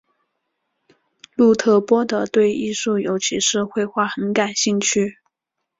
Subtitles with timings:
[1.35, 5.19] 路特波德对艺术尤其是绘画很感兴趣。